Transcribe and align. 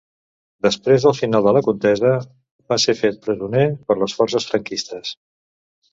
Després 0.65 1.03
del 1.07 1.13
final 1.17 1.45
de 1.49 1.53
la 1.57 1.61
contesa 1.67 2.13
va 2.73 2.79
ser 2.85 2.95
fet 3.03 3.21
presoner 3.27 3.67
per 3.91 3.99
les 4.01 4.17
forces 4.21 4.49
franquistes. 4.53 5.17